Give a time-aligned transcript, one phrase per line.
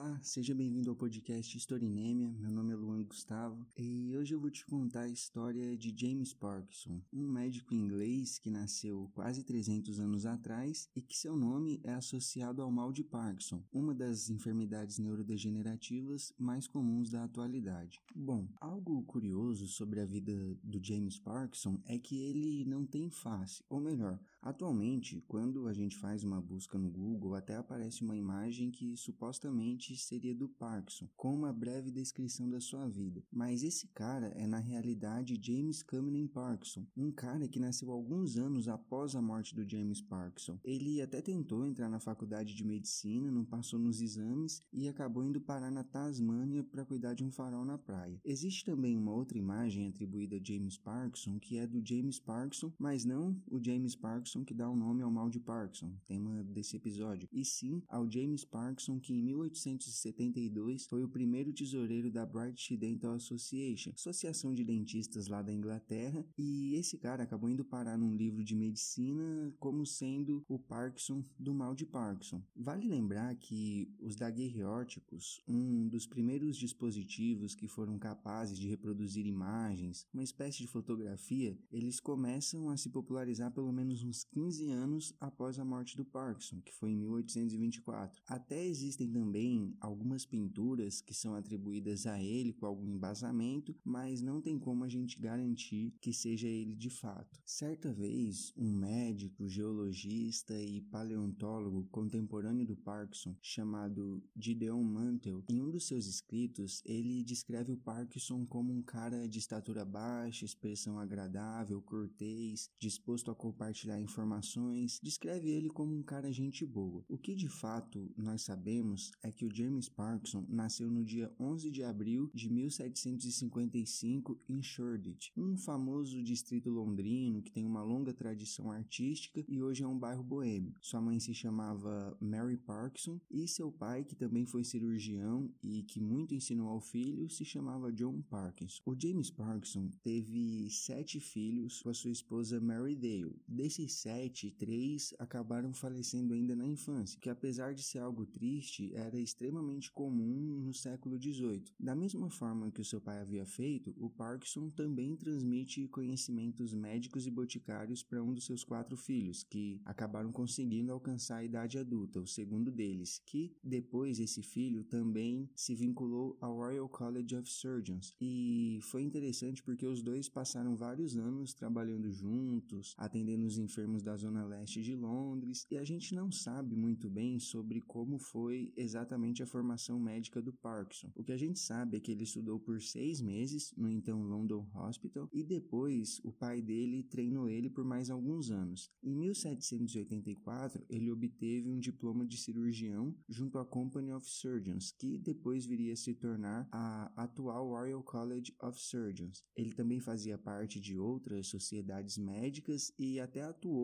[0.00, 2.32] Olá, seja bem-vindo ao podcast Historinêmia.
[2.38, 6.32] Meu nome é Luan Gustavo e hoje eu vou te contar a história de James
[6.32, 11.94] Parkinson, um médico inglês que nasceu quase 300 anos atrás e que seu nome é
[11.94, 18.00] associado ao mal de Parkinson, uma das enfermidades neurodegenerativas mais comuns da atualidade.
[18.14, 23.64] Bom, algo curioso sobre a vida do James Parkinson é que ele não tem face,
[23.68, 28.70] ou melhor, atualmente, quando a gente faz uma busca no Google, até aparece uma imagem
[28.70, 33.22] que supostamente seria do Parkinson, com uma breve descrição da sua vida.
[33.30, 38.68] Mas esse cara é na realidade James Cameron Parkinson, um cara que nasceu alguns anos
[38.68, 40.58] após a morte do James Parkinson.
[40.64, 45.40] Ele até tentou entrar na faculdade de medicina, não passou nos exames e acabou indo
[45.40, 48.20] parar na Tasmânia para cuidar de um farol na praia.
[48.24, 53.04] Existe também uma outra imagem atribuída a James Parkinson, que é do James Parkinson, mas
[53.04, 57.28] não o James Parkinson que dá o nome ao mal de Parkinson, tema desse episódio,
[57.32, 62.76] e sim ao James Parkinson que em 18 1872 foi o primeiro tesoureiro da British
[62.78, 68.14] Dental Association, associação de dentistas lá da Inglaterra, e esse cara acabou indo parar num
[68.14, 72.42] livro de medicina como sendo o Parkinson do mal de Parkinson.
[72.54, 80.06] Vale lembrar que os daguerreóticos, um dos primeiros dispositivos que foram capazes de reproduzir imagens,
[80.12, 85.58] uma espécie de fotografia, eles começam a se popularizar pelo menos uns 15 anos após
[85.58, 88.22] a morte do Parkinson, que foi em 1824.
[88.26, 94.40] Até existem também algumas pinturas que são atribuídas a ele com algum embasamento, mas não
[94.40, 97.40] tem como a gente garantir que seja ele de fato.
[97.44, 105.70] Certa vez, um médico, geologista e paleontólogo contemporâneo do Parkinson, chamado Gideon Mantel, em um
[105.70, 111.80] dos seus escritos, ele descreve o Parkinson como um cara de estatura baixa, expressão agradável,
[111.82, 117.04] cortês, disposto a compartilhar informações, descreve ele como um cara gente boa.
[117.08, 121.70] O que de fato nós sabemos é que o James Parkinson nasceu no dia 11
[121.70, 128.72] de abril de 1755 em Shoreditch, um famoso distrito londrino que tem uma longa tradição
[128.72, 130.74] artística e hoje é um bairro boêmio.
[130.80, 136.00] Sua mãe se chamava Mary Parkinson e seu pai, que também foi cirurgião e que
[136.00, 138.80] muito ensinou ao filho, se chamava John Parkinson.
[138.86, 143.36] O James Parkinson teve sete filhos com a sua esposa Mary Dale.
[143.46, 149.18] Desses sete, três acabaram falecendo ainda na infância, que apesar de ser algo triste, era
[149.18, 151.64] extremamente comum no século XVIII.
[151.78, 157.26] Da mesma forma que o seu pai havia feito, o Parkinson também transmite conhecimentos médicos
[157.26, 162.20] e boticários para um dos seus quatro filhos, que acabaram conseguindo alcançar a idade adulta,
[162.20, 168.14] o segundo deles, que depois esse filho também se vinculou ao Royal College of Surgeons.
[168.20, 173.58] E foi interessante porque os dois passaram vários anos trabalhando juntos, atendendo os
[173.96, 178.72] da zona leste de Londres, e a gente não sabe muito bem sobre como foi
[178.76, 181.10] exatamente a formação médica do Parkinson.
[181.14, 184.66] O que a gente sabe é que ele estudou por seis meses no então London
[184.74, 188.90] Hospital e depois o pai dele treinou ele por mais alguns anos.
[189.02, 195.64] Em 1784, ele obteve um diploma de cirurgião junto à Company of Surgeons, que depois
[195.64, 199.42] viria a se tornar a atual Royal College of Surgeons.
[199.56, 203.77] Ele também fazia parte de outras sociedades médicas e até atuou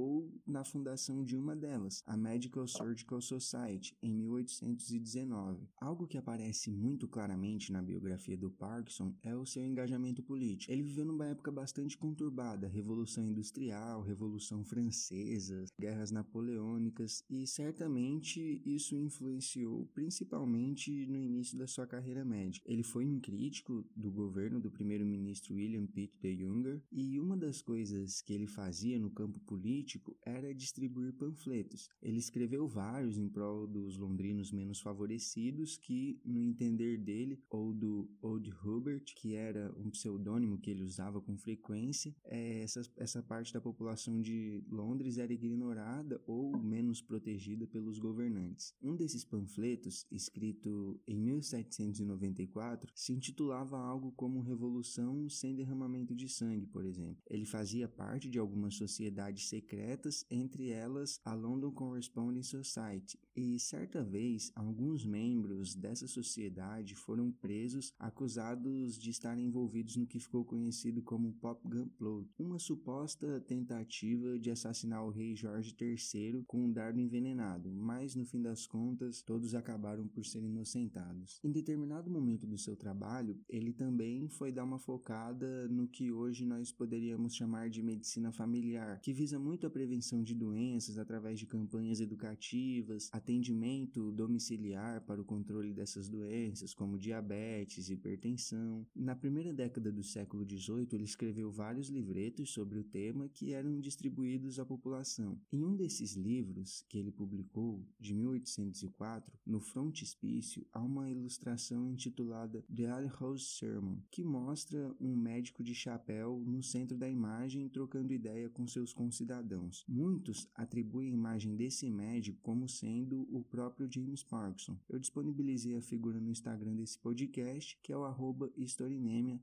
[0.46, 5.68] na fundação de uma delas, a Medical Surgical Society, em 1819.
[5.80, 10.72] Algo que aparece muito claramente na biografia do Parkinson é o seu engajamento político.
[10.72, 18.96] Ele viveu numa época bastante conturbada, Revolução Industrial, Revolução Francesa, guerras napoleônicas, e certamente isso
[18.96, 22.64] influenciou principalmente no início da sua carreira médica.
[22.70, 27.62] Ele foi um crítico do governo do primeiro-ministro William Pitt de Younger, e uma das
[27.62, 29.83] coisas que ele fazia no campo político
[30.22, 31.90] era distribuir panfletos.
[32.02, 38.08] Ele escreveu vários em prol dos londrinos menos favorecidos que, no entender dele, ou do
[38.20, 43.52] Old Hubert, que era um pseudônimo que ele usava com frequência, é, essa, essa parte
[43.52, 48.74] da população de Londres era ignorada ou menos protegida pelos governantes.
[48.82, 56.66] Um desses panfletos, escrito em 1794, se intitulava algo como Revolução sem derramamento de sangue,
[56.66, 57.22] por exemplo.
[57.28, 64.04] Ele fazia parte de algumas sociedades secretas, entre elas a London Corresponding Society, e certa
[64.04, 71.02] vez alguns membros dessa sociedade foram presos acusados de estarem envolvidos no que ficou conhecido
[71.02, 76.72] como Pop Gun Plot, uma suposta tentativa de assassinar o rei Jorge III com um
[76.72, 81.40] dardo envenenado, mas no fim das contas todos acabaram por serem inocentados.
[81.42, 86.46] Em determinado momento do seu trabalho, ele também foi dar uma focada no que hoje
[86.46, 91.38] nós poderíamos chamar de medicina familiar, que visa muito muito a prevenção de doenças através
[91.38, 98.84] de campanhas educativas, atendimento domiciliar para o controle dessas doenças, como diabetes, hipertensão.
[98.96, 103.78] Na primeira década do século XVIII, ele escreveu vários livretos sobre o tema que eram
[103.78, 105.40] distribuídos à população.
[105.52, 112.64] Em um desses livros, que ele publicou, de 1804, no frontispício há uma ilustração intitulada
[112.74, 118.50] The Alhouse Sermon, que mostra um médico de chapéu no centro da imagem trocando ideia
[118.50, 119.43] com seus concidadãos.
[119.88, 124.78] Muitos atribuem a imagem desse médico como sendo o próprio James Parkinson.
[124.88, 128.52] Eu disponibilizei a figura no Instagram desse podcast, que é o arroba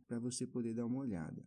[0.08, 1.46] para você poder dar uma olhada.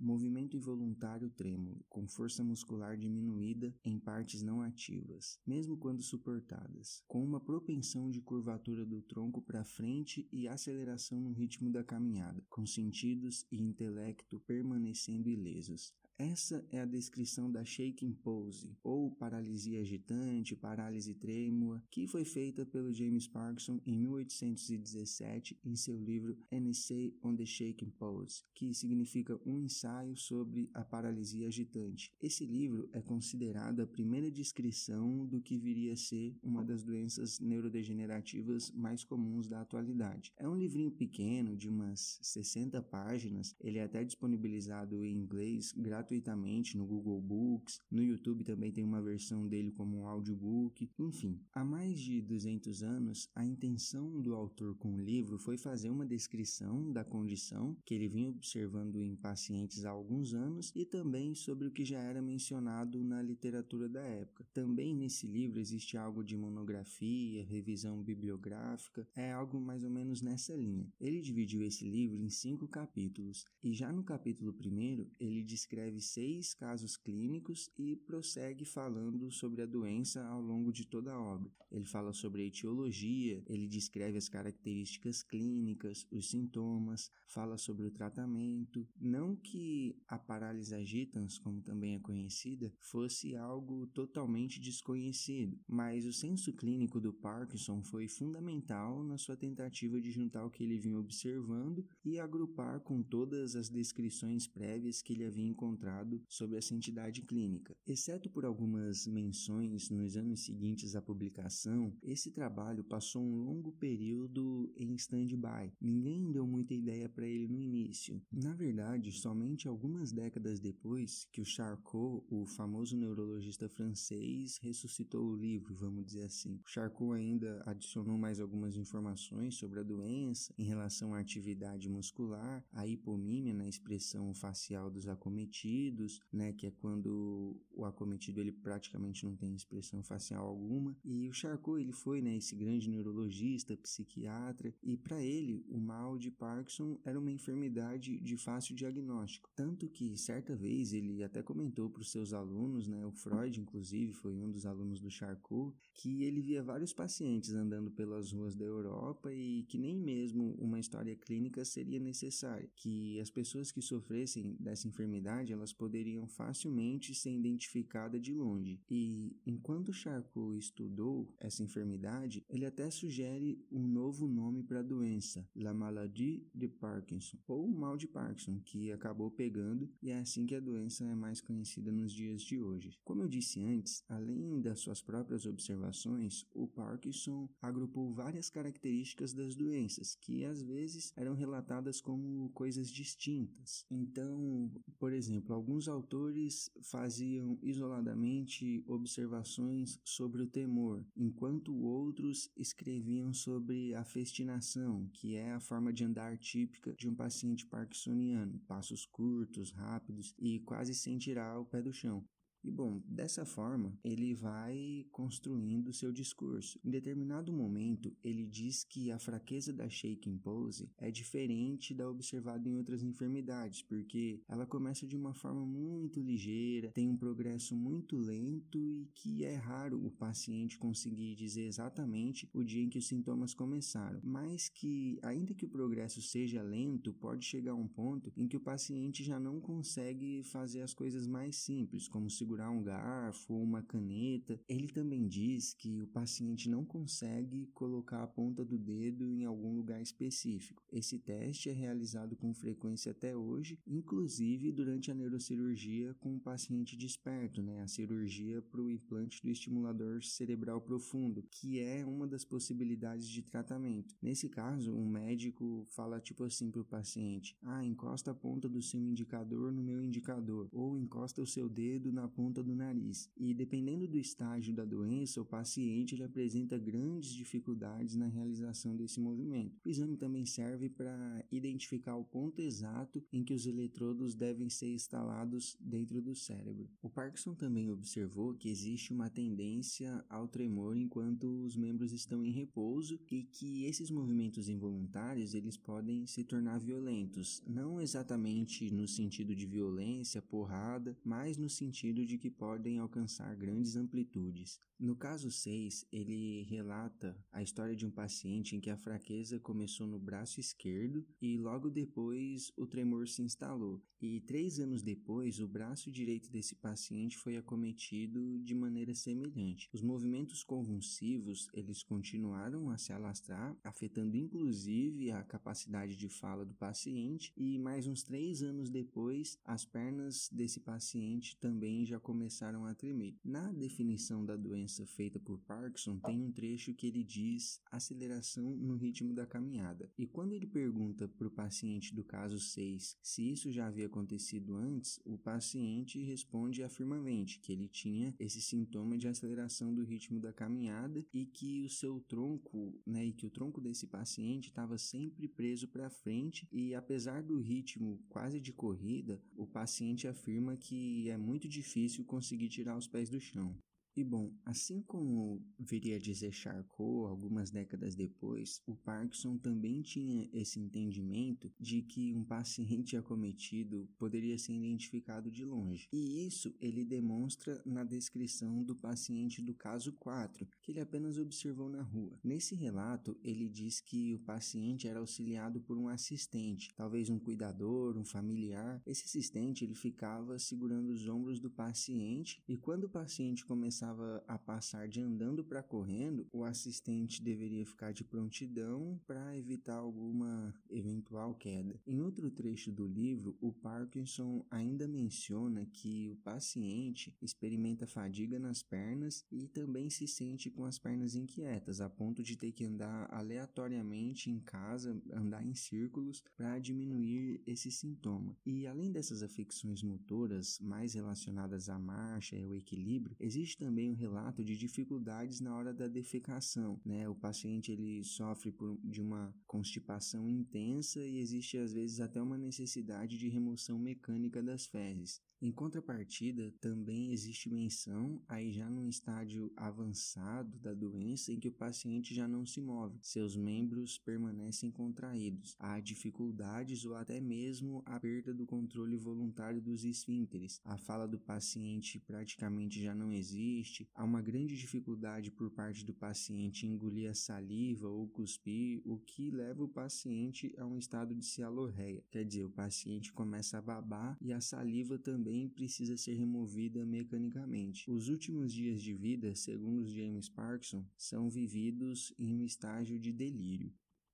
[0.00, 7.24] Movimento involuntário trêmulo, com força muscular diminuída em partes não ativas, mesmo quando suportadas, com
[7.24, 12.64] uma propensão de curvatura do tronco para frente e aceleração no ritmo da caminhada, com
[12.64, 15.92] sentidos e intelecto permanecendo ilesos.
[16.20, 22.66] Essa é a descrição da shaking pose, ou paralisia agitante, parálise trêmula, que foi feita
[22.66, 28.74] pelo James Parkinson em 1817 em seu livro An Essay on the Shaking Pose, que
[28.74, 32.12] significa um ensaio sobre a paralisia agitante.
[32.20, 37.38] Esse livro é considerado a primeira descrição do que viria a ser uma das doenças
[37.38, 40.32] neurodegenerativas mais comuns da atualidade.
[40.36, 46.07] É um livrinho pequeno, de umas 60 páginas, ele é até disponibilizado em inglês gratuitamente
[46.08, 51.38] gratuitamente no Google Books, no YouTube também tem uma versão dele como um audiobook, enfim.
[51.52, 56.06] Há mais de 200 anos, a intenção do autor com o livro foi fazer uma
[56.06, 61.68] descrição da condição que ele vinha observando em pacientes há alguns anos e também sobre
[61.68, 64.46] o que já era mencionado na literatura da época.
[64.54, 70.54] Também nesse livro existe algo de monografia, revisão bibliográfica, é algo mais ou menos nessa
[70.54, 70.90] linha.
[70.98, 76.00] Ele dividiu esse livro em cinco capítulos e já no capítulo primeiro ele descreve descreve
[76.00, 81.50] seis casos clínicos e prossegue falando sobre a doença ao longo de toda a obra.
[81.70, 87.90] Ele fala sobre a etiologia, ele descreve as características clínicas, os sintomas, fala sobre o
[87.90, 88.88] tratamento.
[88.98, 96.12] Não que a parálise agitans, como também é conhecida, fosse algo totalmente desconhecido, mas o
[96.12, 100.98] senso clínico do Parkinson foi fundamental na sua tentativa de juntar o que ele vinha
[100.98, 105.87] observando e agrupar com todas as descrições prévias que ele havia encontrado
[106.28, 107.76] sobre essa entidade clínica.
[107.86, 114.72] Exceto por algumas menções nos anos seguintes à publicação, esse trabalho passou um longo período
[114.76, 115.72] em stand-by.
[115.80, 118.20] Ninguém deu muita ideia para ele no início.
[118.32, 125.36] Na verdade, somente algumas décadas depois que o Charcot, o famoso neurologista francês, ressuscitou o
[125.36, 126.60] livro, vamos dizer assim.
[126.64, 132.64] O Charcot ainda adicionou mais algumas informações sobre a doença em relação à atividade muscular,
[132.72, 135.48] a hipomímia na expressão facial dos acometidos
[135.78, 140.96] acometidos, né, que é quando o acometido ele praticamente não tem expressão facial alguma.
[141.04, 146.18] E o Charcot ele foi, né, esse grande neurologista, psiquiatra, e para ele o mal
[146.18, 151.88] de Parkinson era uma enfermidade de fácil diagnóstico, tanto que certa vez ele até comentou
[151.88, 156.24] para os seus alunos, né, o Freud inclusive foi um dos alunos do Charcot, que
[156.24, 161.14] ele via vários pacientes andando pelas ruas da Europa e que nem mesmo uma história
[161.14, 168.20] clínica seria necessária, que as pessoas que sofressem dessa enfermidade elas poderiam facilmente ser identificadas
[168.20, 168.80] de longe.
[168.90, 175.48] E enquanto Charcot estudou essa enfermidade, ele até sugere um novo nome para a doença,
[175.54, 180.54] La Maladie de Parkinson, ou mal de Parkinson, que acabou pegando e é assim que
[180.54, 182.98] a doença é mais conhecida nos dias de hoje.
[183.04, 189.54] Como eu disse antes, além das suas próprias observações, o Parkinson agrupou várias características das
[189.54, 193.84] doenças que às vezes eram relatadas como coisas distintas.
[193.90, 203.94] Então, por exemplo, alguns autores faziam isoladamente observações sobre o temor, enquanto outros escreviam sobre
[203.94, 209.70] a festinação, que é a forma de andar típica de um paciente parkinsoniano, passos curtos,
[209.70, 212.24] rápidos e quase sem tirar o pé do chão.
[212.68, 216.78] E bom, dessa forma, ele vai construindo seu discurso.
[216.84, 222.68] Em determinado momento, ele diz que a fraqueza da shaking pose é diferente da observada
[222.68, 228.18] em outras enfermidades, porque ela começa de uma forma muito ligeira, tem um progresso muito
[228.18, 233.08] lento e que é raro o paciente conseguir dizer exatamente o dia em que os
[233.08, 238.30] sintomas começaram, mas que ainda que o progresso seja lento, pode chegar a um ponto
[238.36, 242.70] em que o paciente já não consegue fazer as coisas mais simples, como segurar segurar
[242.70, 244.60] um garfo ou uma caneta.
[244.68, 249.74] Ele também diz que o paciente não consegue colocar a ponta do dedo em algum
[249.74, 250.82] lugar específico.
[250.90, 256.96] Esse teste é realizado com frequência até hoje, inclusive durante a neurocirurgia com o paciente
[256.96, 257.82] desperto, né?
[257.82, 263.42] A cirurgia para o implante do estimulador cerebral profundo, que é uma das possibilidades de
[263.42, 264.16] tratamento.
[264.20, 268.82] Nesse caso, um médico fala tipo assim para o paciente: ah, encosta a ponta do
[268.82, 273.28] seu indicador no meu indicador, ou encosta o seu dedo na ponta do nariz.
[273.36, 279.18] E dependendo do estágio da doença, o paciente ele apresenta grandes dificuldades na realização desse
[279.18, 279.76] movimento.
[279.84, 284.86] O exame também serve para identificar o ponto exato em que os eletrodos devem ser
[284.94, 286.88] instalados dentro do cérebro.
[287.02, 292.52] O Parkinson também observou que existe uma tendência ao tremor enquanto os membros estão em
[292.52, 299.56] repouso e que esses movimentos involuntários eles podem se tornar violentos, não exatamente no sentido
[299.56, 304.78] de violência, porrada, mas no sentido de que podem alcançar grandes amplitudes.
[304.98, 310.06] No caso 6, ele relata a história de um paciente em que a fraqueza começou
[310.06, 314.02] no braço esquerdo e logo depois o tremor se instalou.
[314.20, 319.88] E três anos depois, o braço direito desse paciente foi acometido de maneira semelhante.
[319.92, 326.74] Os movimentos convulsivos eles continuaram a se alastrar, afetando inclusive a capacidade de fala do
[326.74, 327.52] paciente.
[327.56, 333.36] E mais uns três anos depois, as pernas desse paciente também já começaram a tremer.
[333.44, 338.96] Na definição da doença feita por Parkinson, tem um trecho que ele diz aceleração no
[338.96, 340.10] ritmo da caminhada.
[340.18, 344.76] E quando ele pergunta para o paciente do caso 6 se isso já havia acontecido
[344.76, 350.52] antes, o paciente responde afirmamente que ele tinha esse sintoma de aceleração do ritmo da
[350.52, 355.48] caminhada e que o seu tronco, né, e que o tronco desse paciente estava sempre
[355.48, 361.36] preso para frente e apesar do ritmo quase de corrida, o paciente afirma que é
[361.36, 363.76] muito difícil conseguir tirar os pés do chão.
[364.18, 370.50] E bom, assim como viria a dizer Charcot algumas décadas depois, o Parkinson também tinha
[370.52, 376.08] esse entendimento de que um paciente acometido poderia ser identificado de longe.
[376.12, 381.88] E isso ele demonstra na descrição do paciente do caso 4, que ele apenas observou
[381.88, 382.40] na rua.
[382.42, 388.18] Nesse relato, ele diz que o paciente era auxiliado por um assistente, talvez um cuidador,
[388.18, 389.00] um familiar.
[389.06, 394.42] Esse assistente ele ficava segurando os ombros do paciente e quando o paciente começava começava
[394.46, 400.74] a passar de andando para correndo, o assistente deveria ficar de prontidão para evitar alguma
[400.88, 402.00] eventual queda.
[402.06, 408.82] Em outro trecho do livro, o Parkinson ainda menciona que o paciente experimenta fadiga nas
[408.82, 413.28] pernas e também se sente com as pernas inquietas, a ponto de ter que andar
[413.30, 418.56] aleatoriamente em casa, andar em círculos para diminuir esse sintoma.
[418.64, 424.10] E além dessas afecções motoras mais relacionadas à marcha e ao equilíbrio, existe também também
[424.10, 427.28] um relato de dificuldades na hora da defecação, né?
[427.28, 432.56] O paciente ele sofre por, de uma constipação intensa e existe às vezes até uma
[432.56, 435.42] necessidade de remoção mecânica das fezes.
[435.60, 441.72] Em contrapartida, também existe menção, aí já num estágio avançado da doença, em que o
[441.72, 445.74] paciente já não se move, seus membros permanecem contraídos.
[445.80, 450.80] Há dificuldades ou até mesmo a perda do controle voluntário dos esfínteres.
[450.84, 454.08] A fala do paciente praticamente já não existe.
[454.14, 459.50] Há uma grande dificuldade por parte do paciente engolir a saliva ou cuspir, o que
[459.50, 462.22] leva o paciente a um estado de cialorreia.
[462.30, 467.06] Quer dizer, o paciente começa a babar e a saliva também também precisa ser removida
[467.06, 468.10] mecanicamente.
[468.10, 473.90] Os últimos dias de vida, segundo James Parkinson, são vividos em um estágio de delírio.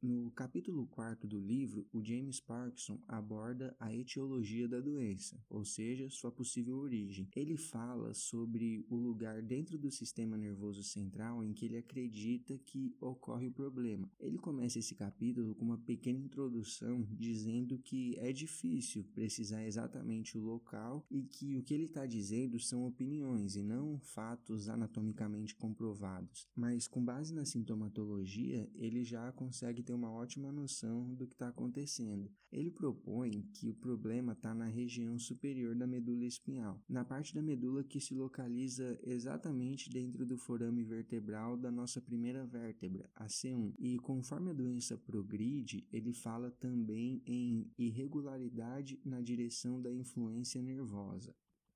[0.07, 6.11] No capítulo 4 do livro, o James Parkinson aborda a etiologia da doença, ou seja,
[6.11, 7.27] sua possível origem.
[7.35, 12.95] Ele fala sobre o lugar dentro do sistema nervoso central em que ele acredita que
[13.01, 14.07] ocorre o problema.
[14.21, 20.43] Ele começa esse capítulo com uma pequena introdução dizendo que é difícil precisar exatamente o
[20.43, 26.47] local e que o que ele está dizendo são opiniões e não fatos anatomicamente comprovados.
[26.55, 31.49] Mas com base na sintomatologia, ele já consegue ter uma ótima noção do que está
[31.49, 32.31] acontecendo.
[32.53, 37.43] Ele propõe que o problema está na região superior da medula espinhal, na parte da
[37.43, 43.75] medula que se localiza exatamente dentro do forame vertebral da nossa primeira vértebra, a C1.
[43.79, 51.35] E conforme a doença progride, ele fala também em irregularidade na direção da influência nervosa.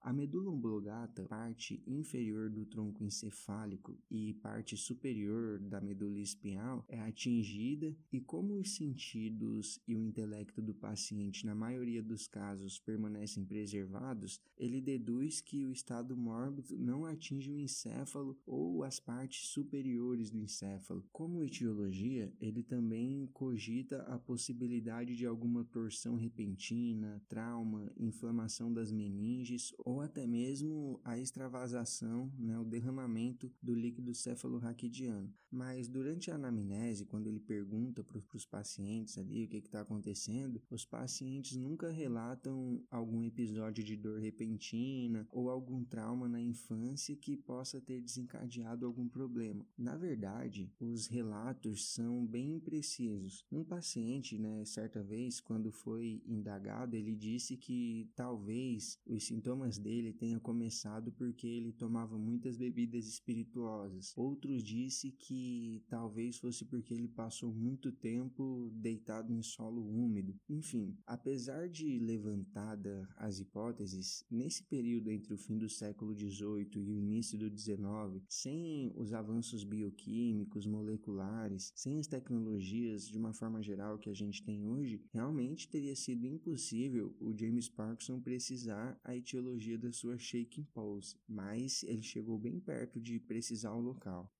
[0.09, 6.99] A medula oblongata, parte inferior do tronco encefálico e parte superior da medula espinhal, é
[6.99, 13.45] atingida e como os sentidos e o intelecto do paciente na maioria dos casos permanecem
[13.45, 20.31] preservados, ele deduz que o estado mórbido não atinge o encéfalo ou as partes superiores
[20.31, 21.05] do encéfalo.
[21.13, 29.75] Como etiologia, ele também cogita a possibilidade de alguma torção repentina, trauma, inflamação das meninges
[29.85, 35.33] ou até mesmo a extravasação, né, o derramamento do líquido cefalorraquidiano.
[35.51, 40.61] Mas durante a anamnese, quando ele pergunta para os pacientes ali o que está acontecendo,
[40.71, 47.37] os pacientes nunca relatam algum episódio de dor repentina ou algum trauma na infância que
[47.37, 49.67] possa ter desencadeado algum problema.
[49.77, 53.45] Na verdade, os relatos são bem imprecisos.
[53.51, 60.13] Um paciente, né, certa vez, quando foi indagado, ele disse que talvez os sintomas dele
[60.13, 64.13] tenham começado porque ele tomava muitas bebidas espirituosas.
[64.17, 70.35] Outros disse que talvez fosse porque ele passou muito tempo deitado em solo úmido.
[70.49, 76.91] Enfim, apesar de levantada as hipóteses, nesse período entre o fim do século XVIII e
[76.91, 83.63] o início do XIX, sem os avanços bioquímicos, moleculares, sem as tecnologias de uma forma
[83.63, 89.17] geral que a gente tem hoje, realmente teria sido impossível o James Parkinson precisar a
[89.17, 94.33] etiologia da sua shaking pulse, mas ele chegou bem perto de precisar o local.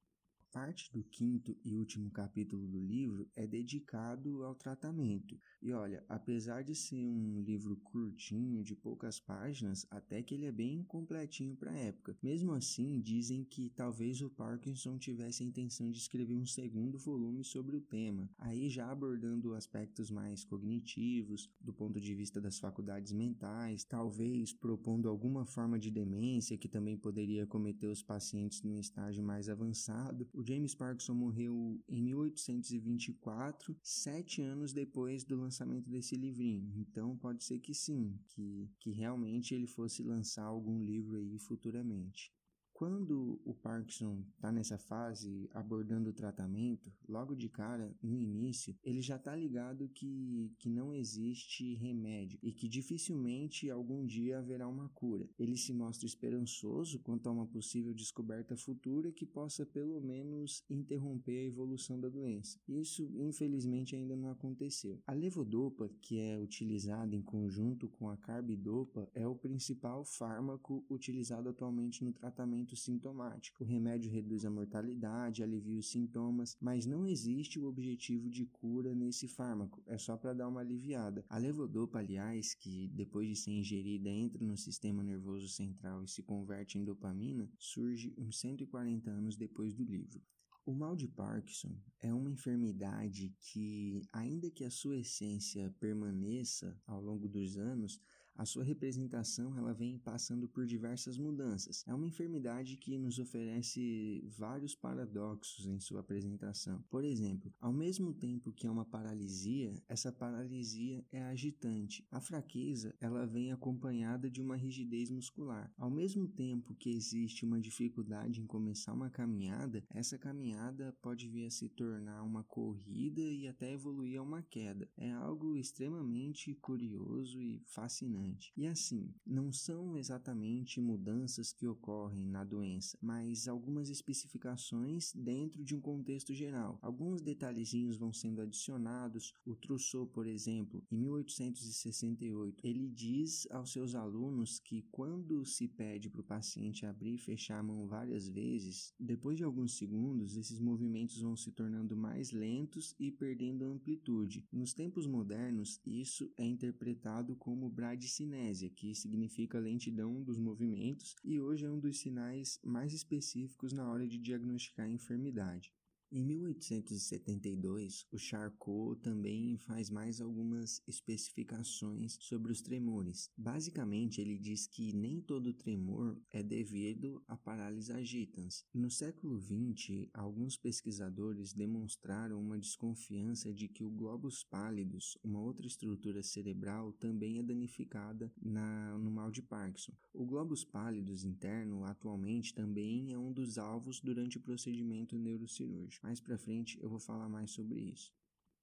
[0.53, 5.39] Parte do quinto e último capítulo do livro é dedicado ao tratamento.
[5.61, 10.53] E olha, apesar de ser um livro curtinho, de poucas páginas, até que ele é
[10.53, 12.17] bem completinho para a época.
[12.23, 17.43] Mesmo assim, dizem que talvez o Parkinson tivesse a intenção de escrever um segundo volume
[17.43, 23.13] sobre o tema, aí já abordando aspectos mais cognitivos, do ponto de vista das faculdades
[23.13, 29.25] mentais, talvez propondo alguma forma de demência que também poderia cometer os pacientes num estágio
[29.25, 30.29] mais avançado.
[30.33, 36.71] O James Parkinson morreu em 1824, sete anos depois do lançamento desse livrinho.
[36.77, 42.33] Então pode ser que sim, que, que realmente ele fosse lançar algum livro aí futuramente.
[42.79, 49.01] Quando o Parkinson está nessa fase abordando o tratamento, logo de cara, no início, ele
[49.03, 54.89] já está ligado que, que não existe remédio e que dificilmente algum dia haverá uma
[54.91, 55.29] cura.
[55.37, 61.37] Ele se mostra esperançoso quanto a uma possível descoberta futura que possa pelo menos interromper
[61.37, 62.61] a evolução da doença.
[62.69, 65.03] Isso, infelizmente, ainda não aconteceu.
[65.05, 71.49] A levodopa, que é utilizada em conjunto com a carbidopa, é o principal fármaco utilizado
[71.49, 73.65] atualmente no tratamento tratamento sintomático.
[73.65, 78.95] O remédio reduz a mortalidade, alivia os sintomas, mas não existe o objetivo de cura
[78.95, 81.25] nesse fármaco, é só para dar uma aliviada.
[81.29, 86.23] A levodopa, aliás, que depois de ser ingerida entra no sistema nervoso central e se
[86.23, 90.21] converte em dopamina, surge uns 140 anos depois do livro.
[90.67, 97.01] O mal de Parkinson é uma enfermidade que, ainda que a sua essência permaneça ao
[97.01, 97.99] longo dos anos,
[98.39, 101.85] a sua representação ela vem passando por diversas mudanças.
[101.89, 106.81] É uma enfermidade que nos oferece vários paradoxos em sua apresentação.
[106.89, 112.07] Por exemplo, ao mesmo tempo que é uma paralisia, essa paralisia é agitante.
[112.13, 115.73] A fraqueza ela vem acompanhada de uma rigidez muscular.
[115.77, 121.47] Ao mesmo tempo que existe uma dificuldade em começar uma caminhada, essa caminhada pode vir
[121.47, 124.89] a se tornar uma corrida e até evoluir a uma queda.
[124.97, 128.28] É algo extremamente curioso e fascinante.
[128.57, 135.75] E assim, não são exatamente mudanças que ocorrem na doença, mas algumas especificações dentro de
[135.75, 136.79] um contexto geral.
[136.83, 139.33] Alguns detalhezinhos vão sendo adicionados.
[139.47, 146.11] O Trousseau, por exemplo, em 1868, ele diz aos seus alunos que quando se pede
[146.11, 150.59] para o paciente abrir e fechar a mão várias vezes, depois de alguns segundos, esses
[150.59, 154.47] movimentos vão se tornando mais lentos e perdendo amplitude.
[154.53, 161.39] Nos tempos modernos, isso é interpretado como bradicinese cinésia, que significa lentidão dos movimentos e
[161.39, 165.73] hoje é um dos sinais mais específicos na hora de diagnosticar a enfermidade.
[166.11, 173.31] Em 1872, o Charcot também faz mais algumas especificações sobre os tremores.
[173.37, 178.65] Basicamente, ele diz que nem todo tremor é devido à parálise agitans.
[178.73, 185.67] No século XX, alguns pesquisadores demonstraram uma desconfiança de que o globus pálidos, uma outra
[185.67, 189.93] estrutura cerebral, também é danificada na, no mal de Parkinson.
[190.15, 195.98] O globus pálidos interno, atualmente, também é um dos alvos durante o procedimento neurocirúrgico.
[196.03, 198.18] Mais para frente eu vou falar mais sobre isso.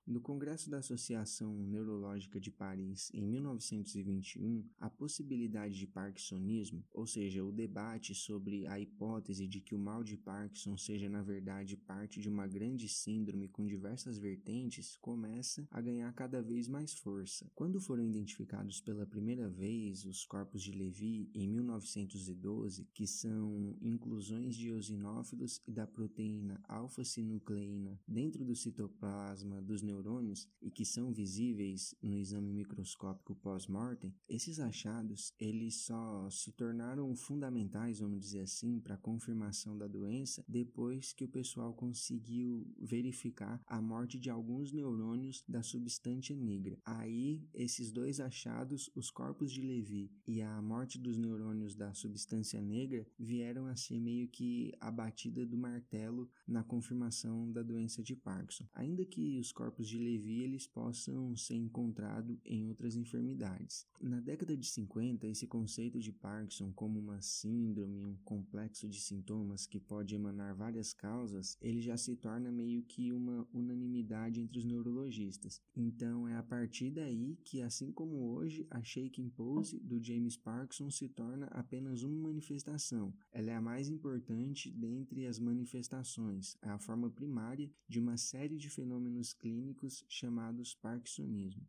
[0.08, 7.44] No Congresso da Associação Neurológica de Paris, em 1921, a possibilidade de parkinsonismo, ou seja,
[7.44, 12.22] o debate sobre a hipótese de que o mal de Parkinson seja na verdade parte
[12.22, 17.50] de uma grande síndrome com diversas vertentes, começa a ganhar cada vez mais força.
[17.56, 24.56] Quando foram identificados pela primeira vez os corpos de Levy em 1912, que são inclusões
[24.56, 31.12] de eosinófilos e da proteína alfa-sinucleína dentro do citoplasma dos neurônios neurônios e que são
[31.12, 38.80] visíveis no exame microscópico pós-mortem, esses achados eles só se tornaram fundamentais, vamos dizer assim,
[38.80, 44.72] para a confirmação da doença depois que o pessoal conseguiu verificar a morte de alguns
[44.72, 46.78] neurônios da substância negra.
[46.84, 52.62] Aí, esses dois achados, os corpos de Levi e a morte dos neurônios da substância
[52.62, 58.16] negra, vieram a ser meio que a batida do martelo na confirmação da doença de
[58.16, 58.66] Parkinson.
[58.74, 63.88] Ainda que os corpos de Levi eles possam ser encontrados em outras enfermidades.
[64.02, 69.65] Na década de 50, esse conceito de Parkinson como uma síndrome, um complexo de sintomas
[69.65, 74.65] que pode emanar várias causas, ele já se torna meio que uma unanimidade entre os
[74.65, 75.62] neurologistas.
[75.76, 80.89] Então é a partir daí que, assim como hoje, a shaking pose do James Parkinson
[80.89, 83.13] se torna apenas uma manifestação.
[83.32, 88.58] Ela é a mais importante dentre as manifestações, é a forma primária de uma série
[88.58, 89.75] de fenômenos clínicos
[90.08, 91.68] chamados parkinsonismo.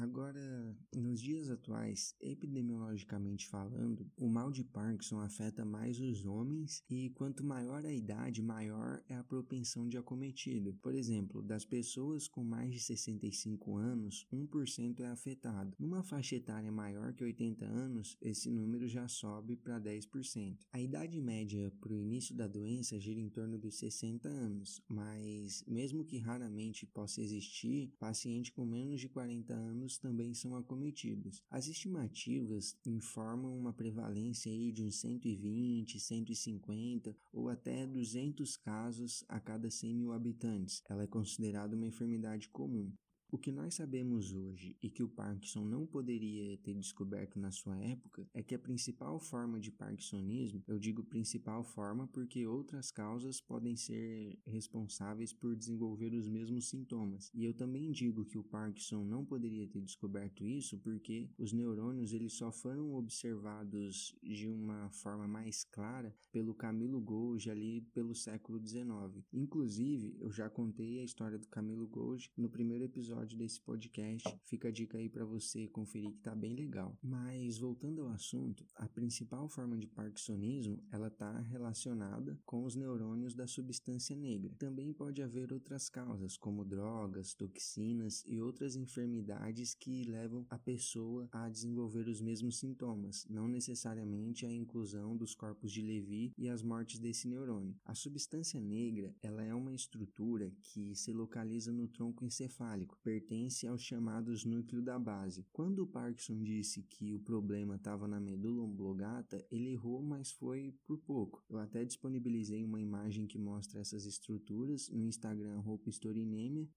[0.00, 7.10] Agora, nos dias atuais, epidemiologicamente falando, o mal de Parkinson afeta mais os homens e
[7.10, 10.72] quanto maior a idade, maior é a propensão de acometido.
[10.74, 15.74] Por exemplo, das pessoas com mais de 65 anos, 1% é afetado.
[15.80, 20.58] Numa faixa etária maior que 80 anos, esse número já sobe para 10%.
[20.72, 25.64] A idade média para o início da doença gira em torno dos 60 anos, mas
[25.66, 31.42] mesmo que raramente possa existir, paciente com menos de 40 anos também são acometidos.
[31.50, 39.40] As estimativas informam uma prevalência aí de uns 120, 150 ou até 200 casos a
[39.40, 40.82] cada 100 mil habitantes.
[40.88, 42.92] Ela é considerada uma enfermidade comum.
[43.30, 47.76] O que nós sabemos hoje e que o Parkinson não poderia ter descoberto na sua
[47.76, 53.38] época é que a principal forma de Parkinsonismo, eu digo principal forma porque outras causas
[53.38, 57.30] podem ser responsáveis por desenvolver os mesmos sintomas.
[57.34, 62.14] E eu também digo que o Parkinson não poderia ter descoberto isso porque os neurônios
[62.14, 68.58] eles só foram observados de uma forma mais clara pelo Camilo Golgi ali pelo século
[68.58, 69.22] XIX.
[69.34, 74.38] Inclusive, eu já contei a história do Camilo Golgi no primeiro episódio episódio desse podcast.
[74.44, 76.96] Fica a dica aí para você conferir que tá bem legal.
[77.02, 83.34] Mas voltando ao assunto, a principal forma de parkinsonismo, ela tá relacionada com os neurônios
[83.34, 84.54] da substância negra.
[84.58, 91.28] Também pode haver outras causas, como drogas, toxinas e outras enfermidades que levam a pessoa
[91.32, 96.62] a desenvolver os mesmos sintomas, não necessariamente a inclusão dos corpos de Levy e as
[96.62, 97.74] mortes desse neurônio.
[97.84, 103.82] A substância negra, ela é uma estrutura que se localiza no tronco encefálico, pertence aos
[103.82, 105.46] chamados núcleo da base.
[105.50, 110.74] Quando o Parkinson disse que o problema estava na medula oblongata, ele errou, mas foi
[110.84, 111.42] por pouco.
[111.48, 115.88] Eu até disponibilizei uma imagem que mostra essas estruturas no Instagram Roupa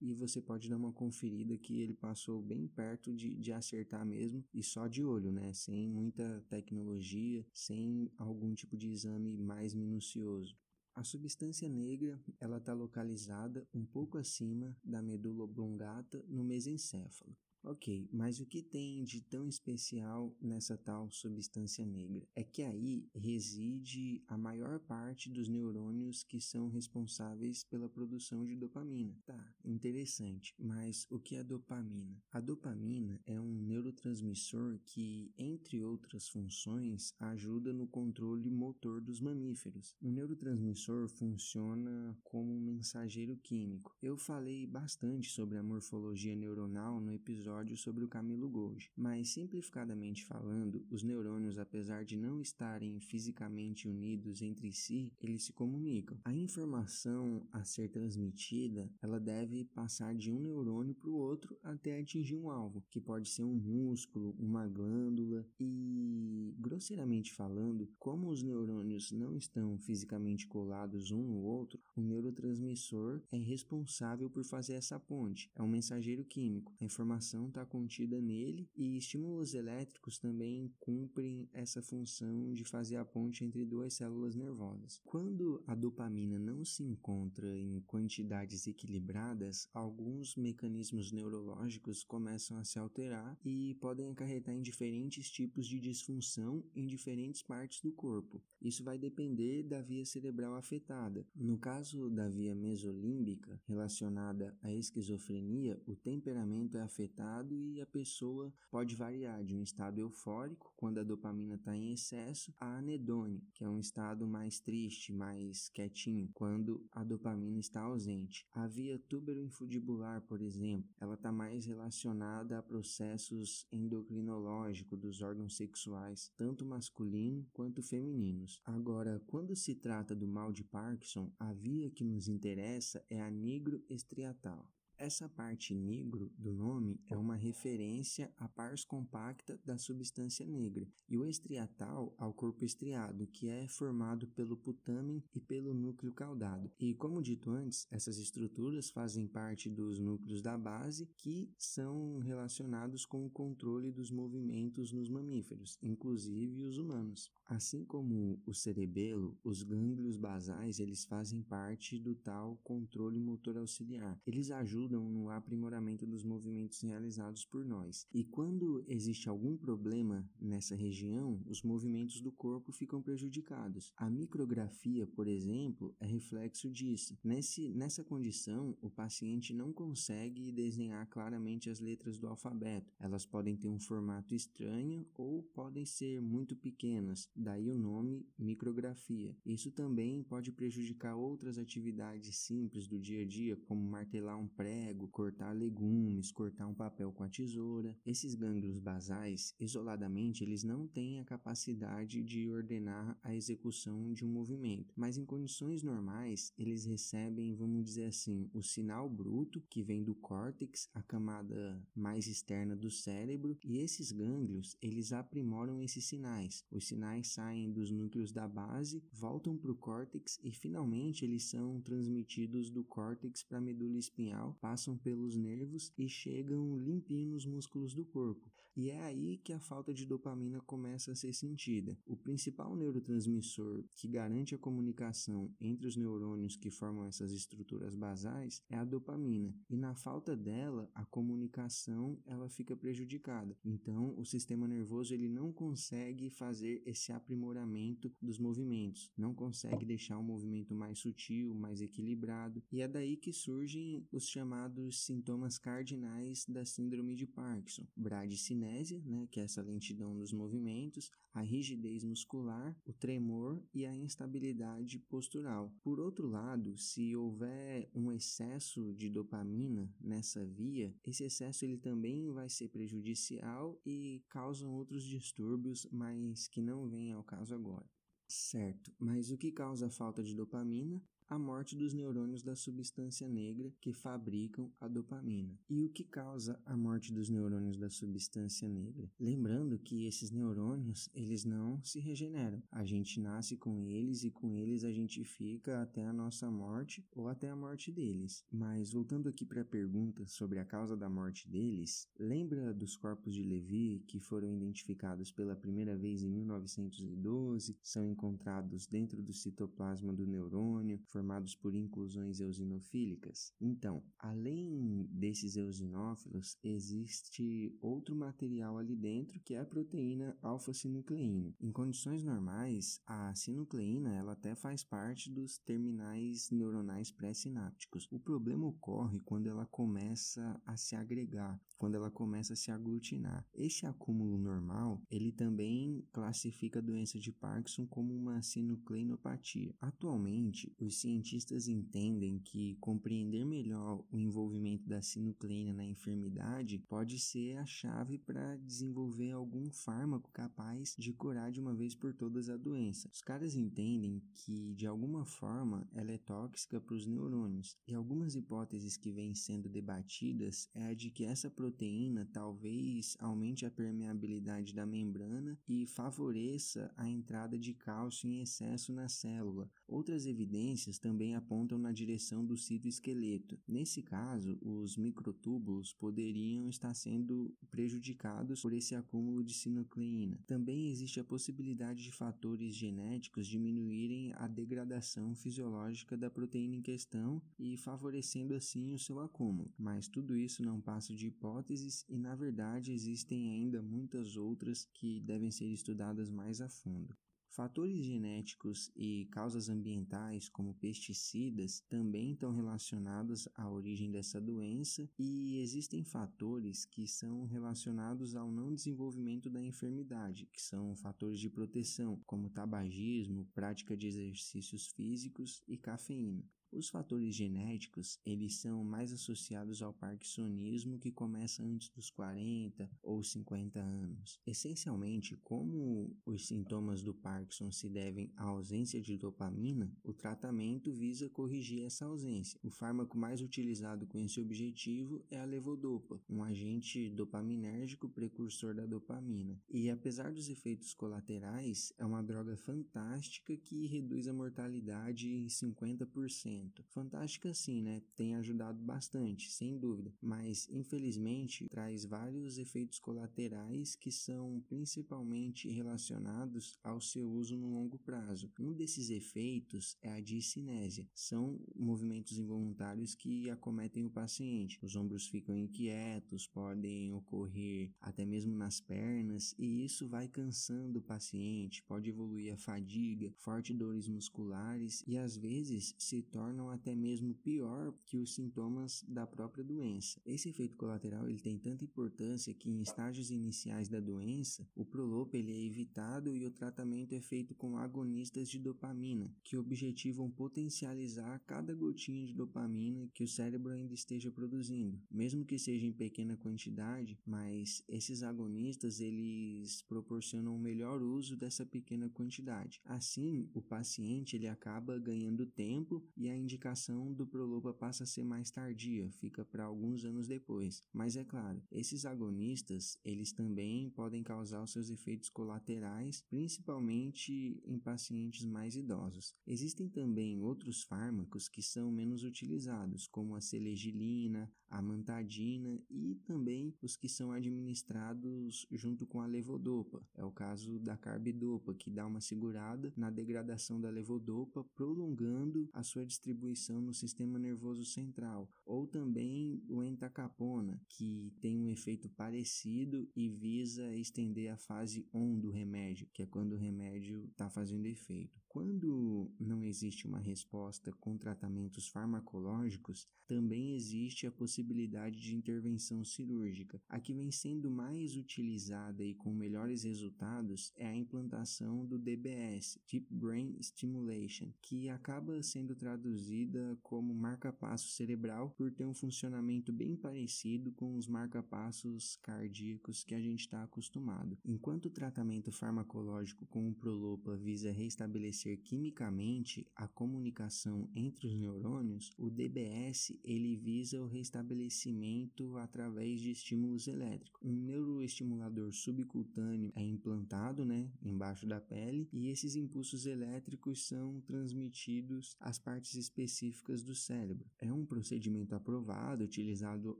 [0.02, 4.41] e você pode dar uma conferida que ele passou bem perto de, de acertar mesmo
[4.54, 5.52] e só de olho, né?
[5.52, 10.56] Sem muita tecnologia, sem algum tipo de exame mais minucioso.
[10.93, 17.36] A substância negra ela está localizada um pouco acima da medula oblongata no mesencéfalo.
[17.63, 22.28] Ok, mas o que tem de tão especial nessa tal substância negra?
[22.36, 28.56] É que aí reside a maior parte dos neurônios que são responsáveis pela produção de
[28.56, 29.15] dopamina.
[29.28, 32.19] Tá, interessante, mas o que é dopamina?
[32.32, 39.95] A dopamina é um neurotransmissor que, entre outras funções, ajuda no controle motor dos mamíferos.
[40.02, 43.95] O neurotransmissor funciona como um mensageiro químico.
[44.02, 49.34] Eu falei bastante sobre a morfologia neuronal no episódio episódio sobre o Camilo Golgi, mas
[49.34, 56.18] simplificadamente falando, os neurônios, apesar de não estarem fisicamente unidos entre si, eles se comunicam.
[56.24, 62.00] A informação a ser transmitida, ela deve passar de um neurônio para o outro até
[62.00, 68.42] atingir um alvo, que pode ser um músculo, uma glândula e, grosseiramente falando, como os
[68.42, 75.00] neurônios não estão fisicamente colados um no outro, o neurotransmissor é responsável por fazer essa
[75.00, 75.52] ponte.
[75.56, 76.74] É um mensageiro químico.
[76.80, 82.97] A informação informação está contida nele e estímulos elétricos também cumprem essa função de fazer
[82.97, 85.01] a ponte entre duas células nervosas.
[85.06, 92.77] Quando a dopamina não se encontra em quantidades equilibradas, alguns mecanismos neurológicos começam a se
[92.77, 98.41] alterar e podem acarretar em diferentes tipos de disfunção em diferentes partes do corpo.
[98.62, 101.25] Isso vai depender da via cerebral afetada.
[101.36, 108.54] No caso da via mesolímbica, relacionada à esquizofrenia, o temperamento é afetado e a pessoa
[108.70, 113.63] pode variar de um estado eufórico, quando a dopamina está em excesso, a anedônia, que
[113.63, 118.46] é um estado mais triste, mais quietinho, quando a dopamina está ausente.
[118.52, 126.32] A via tuberoinfundibular, por exemplo, ela está mais relacionada a processos endocrinológicos dos órgãos sexuais,
[126.36, 128.60] tanto masculino quanto femininos.
[128.65, 133.30] Agora, quando se trata do mal de Parkinson, a via que nos interessa é a
[133.30, 134.67] nigroestriatal.
[135.04, 141.18] Essa parte negro do nome é uma referência à pars compacta da substância negra e
[141.18, 146.72] o estriatal ao corpo estriado, que é formado pelo putamen e pelo núcleo caudado.
[146.80, 153.04] E como dito antes, essas estruturas fazem parte dos núcleos da base que são relacionados
[153.04, 157.32] com o controle dos movimentos nos mamíferos, inclusive os humanos.
[157.48, 164.22] Assim como o cerebelo, os gânglios basais, eles fazem parte do tal controle motor auxiliar.
[164.28, 168.06] Eles ajudam ajudam no aprimoramento dos movimentos realizados por nós.
[168.13, 173.93] E quando existe algum problema nessa região, os movimentos do corpo ficam prejudicados.
[173.95, 177.17] A micrografia, por exemplo, é reflexo disso.
[177.23, 182.93] Nesse, nessa condição, o paciente não consegue desenhar claramente as letras do alfabeto.
[182.99, 189.36] Elas podem ter um formato estranho ou podem ser muito pequenas, daí o nome micrografia.
[189.45, 194.81] Isso também pode prejudicar outras atividades simples do dia a dia, como martelar um prego
[194.82, 197.96] prego, cortar legumes, cortar um papel com a tesoura.
[198.06, 204.28] Esses gânglios basais, isoladamente, eles não têm a capacidade de ordenar a execução de um
[204.28, 210.04] movimento, mas em condições normais, eles recebem, vamos dizer assim, o sinal bruto que vem
[210.04, 216.65] do córtex, a camada mais externa do cérebro, e esses gânglios, eles aprimoram esses sinais.
[216.72, 221.80] Os sinais saem dos núcleos da base, voltam para o córtex e finalmente eles são
[221.82, 227.95] transmitidos do córtex para a medula espinhal, passam pelos nervos e chegam limpinho nos músculos
[227.95, 228.50] do corpo.
[228.76, 231.98] E é aí que a falta de dopamina começa a ser sentida.
[232.06, 238.64] O principal neurotransmissor que garante a comunicação entre os neurônios que formam essas estruturas basais
[238.70, 239.54] é a dopamina.
[239.70, 243.58] E na falta dela, a comunicação ela fica prejudicada.
[243.64, 250.18] Então, o sistema nervoso ele não consegue fazer esse aprimoramento dos movimentos, não consegue deixar
[250.18, 252.64] o movimento mais sutil, mais equilibrado.
[252.72, 258.61] E é daí que surgem os chamados sintomas cardinais da síndrome de Parkinson: bradicinésia,
[259.06, 265.00] né, que é essa lentidão dos movimentos, a rigidez muscular, o tremor e a instabilidade
[265.00, 265.74] postural.
[265.84, 272.32] Por outro lado, se houver um excesso de dopamina nessa via, esse excesso ele também
[272.32, 277.89] vai ser prejudicial e causam outros distúrbios, mas que não vêm ao caso agora.
[278.28, 281.02] Certo, mas o que causa a falta de dopamina?
[281.32, 285.58] A morte dos neurônios da substância negra que fabricam a dopamina.
[285.70, 289.10] E o que causa a morte dos neurônios da substância negra?
[289.17, 292.62] Lembrando que esses neurônios, eles não se regeneram.
[292.70, 297.08] A gente nasce com eles e com eles a gente fica até a nossa morte
[297.15, 298.44] ou até a morte deles.
[298.52, 303.34] Mas voltando aqui para a pergunta sobre a causa da morte deles, lembra dos corpos
[303.34, 310.12] de Levi que foram identificados pela primeira vez em 1912, são encontrados dentro do citoplasma
[310.12, 313.54] do neurônio, formados por inclusões eosinofílicas.
[313.62, 321.54] Então, além desses eosinófilos, existe outro material ali dentro que é a proteína alfa-sinucleína.
[321.62, 328.08] Em condições normais, a sinucleína ela até faz parte dos terminais neuronais pré-sinápticos.
[328.12, 333.46] O problema ocorre quando ela começa a se agregar, quando ela começa a se aglutinar.
[333.54, 339.76] Esse acúmulo normal, ele também classifica a doença de Parkinson como uma sinucleinopatia.
[339.80, 347.58] Atualmente, os cientistas entendem que compreender melhor o envolvimento da sinucleina na enfermidade pode ser
[347.58, 352.56] a chave para desenvolver algum fármaco capaz de curar de uma vez por todas a
[352.56, 353.10] doença.
[353.12, 358.36] Os caras entendem que, de alguma forma, ela é tóxica para os neurônios, e algumas
[358.36, 364.74] hipóteses que vêm sendo debatidas é a de que essa proteína talvez aumente a permeabilidade
[364.74, 369.69] da membrana e favoreça a entrada de cálcio em excesso na célula.
[369.88, 373.60] Outras evidências também apontam na direção do citoesqueleto.
[373.68, 380.40] Nesse caso, os microtúbulos poderiam estar sendo prejudicados por esse acúmulo de sinucleína.
[380.46, 387.42] Também existe a possibilidade de fatores genéticos diminuírem a degradação fisiológica da proteína em questão
[387.58, 389.74] e favorecendo assim o seu acúmulo.
[389.78, 395.20] Mas tudo isso não passa de hipóteses e, na verdade, existem ainda muitas outras que
[395.20, 397.16] devem ser estudadas mais a fundo.
[397.52, 405.58] Fatores genéticos e causas ambientais, como pesticidas, também estão relacionados à origem dessa doença, e
[405.58, 412.22] existem fatores que são relacionados ao não desenvolvimento da enfermidade, que são fatores de proteção,
[412.26, 416.50] como tabagismo, prática de exercícios físicos e cafeína.
[416.74, 423.22] Os fatores genéticos, eles são mais associados ao parkinsonismo que começa antes dos 40 ou
[423.22, 424.40] 50 anos.
[424.48, 431.30] Essencialmente, como os sintomas do Parkinson se devem à ausência de dopamina, o tratamento visa
[431.30, 432.58] corrigir essa ausência.
[432.64, 438.86] O fármaco mais utilizado com esse objetivo é a levodopa, um agente dopaminérgico precursor da
[438.86, 439.62] dopamina.
[439.70, 446.61] E apesar dos efeitos colaterais, é uma droga fantástica que reduz a mortalidade em 50%
[446.62, 446.84] momento.
[446.89, 448.02] Fantástica sim, né?
[448.15, 456.78] Tem ajudado bastante, sem dúvida, mas infelizmente traz vários efeitos colaterais que são principalmente relacionados
[456.84, 458.52] ao seu uso no longo prazo.
[458.60, 461.08] Um desses efeitos é a discinésia.
[461.13, 464.80] São movimentos involuntários que acometem o paciente.
[464.82, 471.02] Os ombros ficam inquietos, podem ocorrer até mesmo nas pernas, e isso vai cansando o
[471.02, 476.94] paciente, pode evoluir a fadiga, fortes dores musculares e às vezes se torna tornam até
[476.94, 480.20] mesmo pior que os sintomas da própria doença.
[480.26, 485.34] Esse efeito colateral ele tem tanta importância que em estágios iniciais da doença, o Prolop
[485.34, 491.40] ele é evitado e o tratamento é feito com agonistas de dopamina, que objetivam potencializar
[491.48, 496.36] cada gotinha de dopamina que o cérebro ainda esteja produzindo, mesmo que seja em pequena
[496.36, 502.82] quantidade, mas esses agonistas eles proporcionam o melhor uso dessa pequena quantidade.
[502.84, 508.23] Assim, o paciente ele acaba ganhando tempo e a indicação do Prolopa passa a ser
[508.23, 510.84] mais tardia, fica para alguns anos depois.
[510.91, 517.80] Mas é claro, esses agonistas, eles também podem causar os seus efeitos colaterais, principalmente em
[517.80, 519.34] pacientes mais idosos.
[519.45, 526.74] Existem também outros fármacos que são menos utilizados, como a selegilina, a mantadina e também
[526.82, 530.02] os que são administrados junto com a levodopa.
[530.16, 535.84] É o caso da carbidopa, que dá uma segurada na degradação da levodopa, prolongando a
[535.84, 543.10] sua distribuição no sistema nervoso central, ou também o entacapona, que tem um efeito parecido
[543.16, 547.86] e visa estender a fase on do remédio, que é quando o remédio está fazendo
[547.86, 548.40] efeito.
[548.52, 556.82] Quando não existe uma resposta com tratamentos farmacológicos, também existe a possibilidade de intervenção cirúrgica.
[556.90, 562.78] A que vem sendo mais utilizada e com melhores resultados é a implantação do DBS,
[562.92, 569.96] Deep Brain Stimulation, que acaba sendo traduzida como marca-passo cerebral por ter um funcionamento bem
[569.96, 574.38] parecido com os marca-passos cardíacos que a gente está acostumado.
[574.44, 581.36] Enquanto o tratamento farmacológico com o Prolopa visa restabelecer favorecer quimicamente a comunicação entre os
[581.36, 587.39] neurônios, o DBS ele visa o restabelecimento através de estímulos elétricos.
[587.41, 595.36] Um neuroestimulador subcutâneo é implantado, né, embaixo da pele, e esses impulsos elétricos são transmitidos
[595.39, 597.49] às partes específicas do cérebro.
[597.60, 599.99] É um procedimento aprovado, utilizado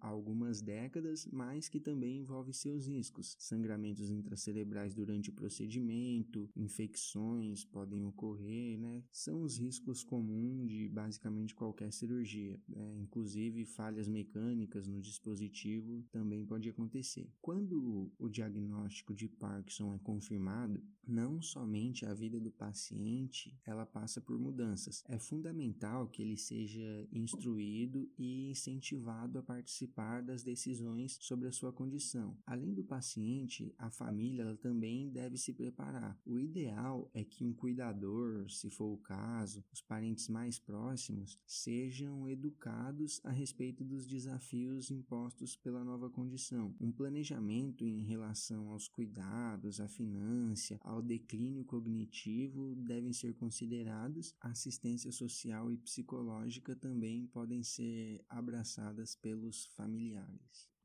[0.00, 3.36] há algumas décadas, mas que também envolve seus riscos.
[3.38, 10.88] Sangramentos intracerebrais durante o procedimento, infecções podem ocorrer ocorrer, né, são os riscos comuns de
[10.88, 12.60] basicamente qualquer cirurgia.
[12.68, 12.98] Né?
[13.00, 17.30] Inclusive, falhas mecânicas no dispositivo também pode acontecer.
[17.40, 24.20] Quando o diagnóstico de Parkinson é confirmado, não somente a vida do paciente ela passa
[24.20, 25.02] por mudanças.
[25.08, 31.72] É fundamental que ele seja instruído e incentivado a participar das decisões sobre a sua
[31.72, 32.36] condição.
[32.44, 36.20] Além do paciente, a família também deve se preparar.
[36.26, 38.17] O ideal é que um cuidador
[38.48, 45.56] se for o caso, os parentes mais próximos, sejam educados a respeito dos desafios impostos
[45.56, 46.74] pela nova condição.
[46.80, 54.34] Um planejamento em relação aos cuidados, à finança, ao declínio cognitivo devem ser considerados.
[54.40, 60.77] A assistência social e psicológica também podem ser abraçadas pelos familiares.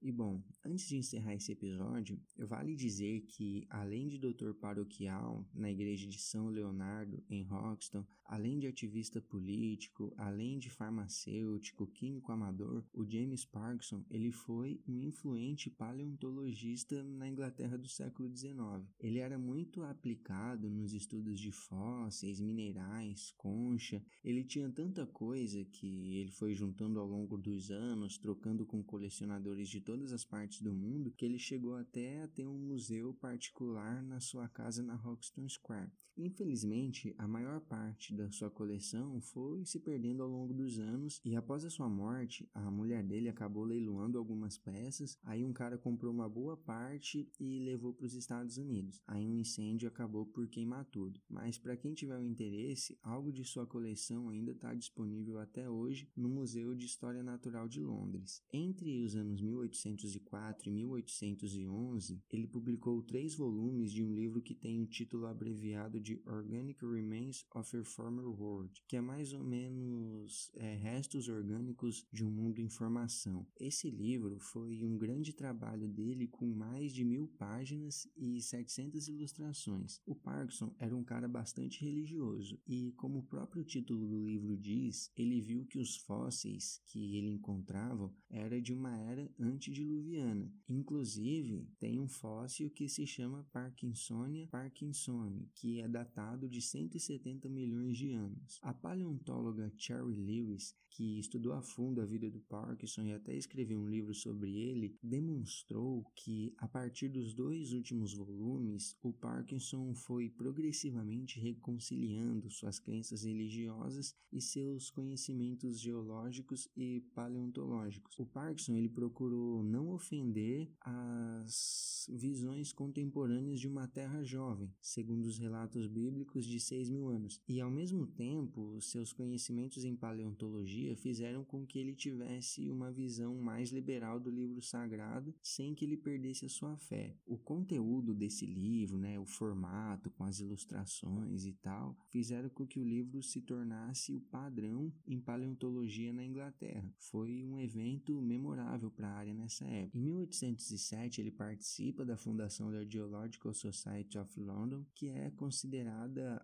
[0.00, 5.70] E bom, antes de encerrar esse episódio, vale dizer que, além de doutor paroquial na
[5.72, 12.84] igreja de São Leonardo, em Roxton, além de ativista político, além de farmacêutico, químico amador,
[12.92, 18.86] o James Parkinson ele foi um influente paleontologista na Inglaterra do século XIX.
[19.00, 24.00] Ele era muito aplicado nos estudos de fósseis, minerais, concha.
[24.22, 29.68] Ele tinha tanta coisa que ele foi juntando ao longo dos anos, trocando com colecionadores
[29.68, 34.02] de todas as partes do mundo, que ele chegou até a ter um museu particular
[34.02, 35.90] na sua casa na Hoxton Square.
[36.18, 41.36] Infelizmente, a maior parte da sua coleção foi se perdendo ao longo dos anos e
[41.36, 46.12] após a sua morte, a mulher dele acabou leiloando algumas peças, aí um cara comprou
[46.12, 49.00] uma boa parte e levou para os Estados Unidos.
[49.06, 51.20] Aí um incêndio acabou por queimar tudo.
[51.28, 56.10] Mas para quem tiver o interesse, algo de sua coleção ainda está disponível até hoje
[56.16, 58.42] no Museu de História Natural de Londres.
[58.52, 64.54] Entre os anos 1800 1804 e 1811, ele publicou três volumes de um livro que
[64.54, 69.42] tem o título abreviado de Organic Remains of a Former World, que é mais ou
[69.42, 73.46] menos é, restos orgânicos de um mundo em formação.
[73.58, 80.00] Esse livro foi um grande trabalho dele com mais de mil páginas e 700 ilustrações.
[80.06, 85.10] O Parkinson era um cara bastante religioso e, como o próprio título do livro diz,
[85.16, 90.52] ele viu que os fósseis que ele encontrava era de uma era antediluviana.
[90.68, 97.98] Inclusive, tem um fóssil que se chama Parkinsonia parkinsoni, que é datado de 170 milhões
[97.98, 98.58] de anos.
[98.62, 103.80] A paleontóloga Cherry Lewis, que estudou a fundo a vida do Parkinson e até escreveu
[103.80, 110.28] um livro sobre ele, demonstrou que a partir dos dois últimos volumes, o Parkinson foi
[110.28, 118.18] progressivamente reconciliando suas crenças religiosas e seus conhecimentos geológicos e paleontológicos.
[118.18, 125.38] O Parkinson ele procurou não ofender as visões contemporâneas de uma terra jovem, segundo os
[125.38, 127.40] relatos bíblicos de 6 mil anos.
[127.48, 133.34] E ao mesmo tempo, seus conhecimentos em paleontologia fizeram com que ele tivesse uma visão
[133.36, 137.16] mais liberal do livro sagrado, sem que ele perdesse a sua fé.
[137.26, 142.78] O conteúdo desse livro, né, o formato, com as ilustrações e tal, fizeram com que
[142.78, 146.92] o livro se tornasse o padrão em paleontologia na Inglaterra.
[146.98, 149.96] Foi um evento memorável para a área nessa época.
[149.96, 155.77] Em 1807, ele participa da fundação da Geological Society of London, que é considerada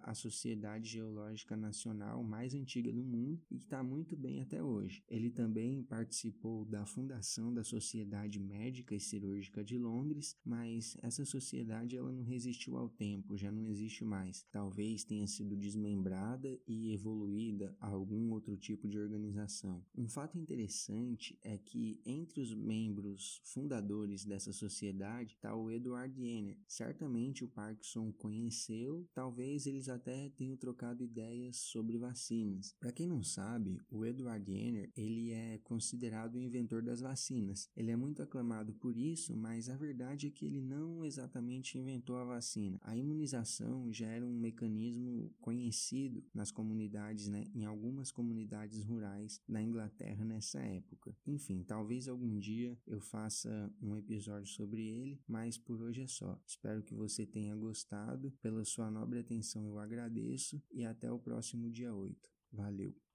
[0.02, 5.02] a sociedade geológica nacional mais antiga do mundo e que está muito bem até hoje.
[5.08, 11.96] Ele também participou da fundação da Sociedade Médica e Cirúrgica de Londres, mas essa sociedade
[11.96, 14.46] ela não resistiu ao tempo, já não existe mais.
[14.52, 19.84] Talvez tenha sido desmembrada e evoluída a algum outro tipo de organização.
[19.96, 26.58] Um fato interessante é que entre os membros fundadores dessa sociedade está o Edward Jenner.
[26.66, 32.74] Certamente o Parkinson conheceu, talvez eles até tenham trocado ideias sobre vacinas.
[32.80, 37.68] Para quem não sabe, o Edward Jenner ele é considerado o inventor das vacinas.
[37.76, 42.16] Ele é muito aclamado por isso, mas a verdade é que ele não exatamente inventou
[42.16, 42.78] a vacina.
[42.82, 49.62] A imunização já era um mecanismo conhecido nas comunidades, né, em algumas comunidades rurais da
[49.62, 51.16] Inglaterra nessa época.
[51.26, 56.40] Enfim, talvez algum dia eu faça um episódio sobre ele, mas por hoje é só.
[56.46, 58.32] Espero que você tenha gostado.
[58.42, 62.30] Pela sua nobre atenção eu agradeço e até o próximo dia 8.
[62.50, 62.94] Valeu!